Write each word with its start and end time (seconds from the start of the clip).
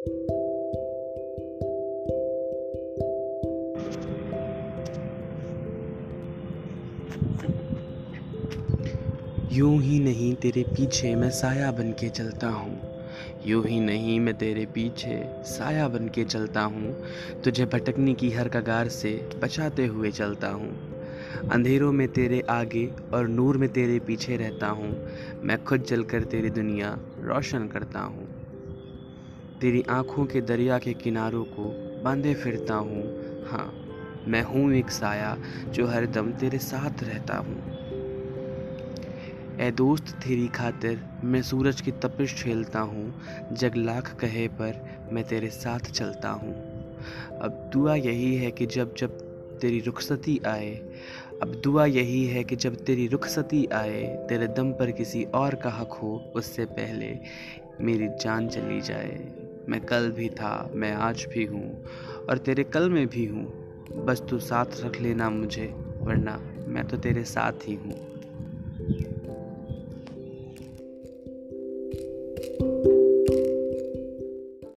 यूँ 0.00 0.12
ही 9.82 10.00
नहीं 10.00 10.34
तेरे 10.34 10.62
पीछे 10.62 11.14
मैं 11.14 11.30
साया 11.30 11.72
बन 11.72 11.92
के 11.92 12.08
चलता 12.08 12.48
हूँ। 12.48 12.80
यूँ 13.46 13.64
ही 13.64 13.80
नहीं 13.80 14.20
मैं 14.20 14.34
तेरे 14.38 14.66
पीछे 14.66 15.24
साया 15.44 15.88
बन 15.88 16.08
के 16.08 16.24
चलता 16.24 16.60
हूँ। 16.60 17.04
तुझे 17.44 17.66
भटकने 17.66 18.14
की 18.14 18.30
हर 18.30 18.48
कगार 18.48 18.88
से 18.88 19.28
बचाते 19.42 19.86
हुए 19.86 20.10
चलता 20.10 20.48
हूँ। 20.48 20.90
अंधेरों 21.52 21.92
में 21.92 22.08
तेरे 22.08 22.40
आगे 22.40 22.90
और 23.14 23.28
नूर 23.28 23.56
में 23.56 23.68
तेरे 23.68 23.98
पीछे 23.98 24.36
रहता 24.36 24.66
हूँ। 24.66 25.08
मैं 25.42 25.64
खुद 25.64 25.82
जलकर 25.82 26.24
तेरी 26.24 26.50
दुनिया 26.50 26.98
रोशन 27.20 27.66
करता 27.66 28.00
हूँ। 28.00 28.39
तेरी 29.60 29.82
आँखों 29.90 30.24
के 30.26 30.40
दरिया 30.40 30.78
के 30.78 30.92
किनारों 30.92 31.44
को 31.44 31.64
बांधे 32.04 32.34
फिरता 32.34 32.74
हूँ। 32.74 33.02
हाँ 33.46 33.72
मैं 34.28 34.42
हूँ 34.42 34.72
एक 34.74 34.90
साया 34.90 35.36
जो 35.68 35.86
हर 35.86 36.06
दम 36.06 36.32
तेरे 36.32 36.58
साथ 36.58 37.02
रहता 37.02 37.36
हूँ। 37.36 37.56
ए 39.60 39.70
दोस्त, 39.70 40.04
तेरी 40.04 40.48
खातिर 40.48 41.04
मैं 41.24 41.42
सूरज 41.42 41.80
की 41.80 41.92
तपिश 41.92 42.44
झेलता 42.44 42.80
हूँ। 42.80 43.22
जग 43.52 43.76
लाख 43.76 44.14
कहे 44.20 44.48
पर 44.48 45.08
मैं 45.12 45.24
तेरे 45.24 45.48
साथ 45.48 45.78
चलता 45.78 46.30
हूँ। 46.30 46.54
अब 47.40 47.70
दुआ 47.72 47.94
यही 47.94 48.34
है 48.36 48.50
कि 48.50 48.66
जब 48.66 48.94
जब 48.94 49.18
तेरी 49.58 49.80
रुखसती 49.80 50.40
आए। 50.46 50.74
अब 51.42 51.60
दुआ 51.64 51.86
यही 51.86 52.24
है 52.26 52.44
कि 52.44 52.56
जब 52.56 52.76
तेरी 52.76 53.06
रुखसती 53.06 53.66
आए, 53.66 54.26
तेरे 54.28 54.46
दम 54.46 54.72
पर 54.72 54.90
किसी 54.90 55.24
और 55.24 55.54
का 55.54 55.70
हक 55.70 55.92
हो, 55.92 56.32
उससे 56.34 56.64
पहले 56.64 57.18
मेरी 57.80 58.08
जान 58.08 58.48
चली 58.48 58.80
जाए। 58.80 59.39
मैं 59.70 59.80
कल 59.80 60.10
भी 60.10 60.28
था, 60.28 60.70
मैं 60.74 60.92
आज 60.92 61.26
भी 61.34 61.44
हूँ 61.44 61.84
और 62.28 62.38
तेरे 62.38 62.64
कल 62.64 62.90
में 62.90 63.06
भी 63.06 63.26
हूँ। 63.26 63.44
बस 64.04 64.22
तू 64.30 64.38
साथ 64.38 64.66
रख 64.84 65.00
लेना 65.00 65.30
मुझे, 65.30 65.66
वरना 65.98 66.38
मैं 66.66 66.88
तो 66.88 66.96
तेरे 66.96 67.24
साथ 67.24 67.68
ही 67.68 67.74
हूँ। 67.74 68.19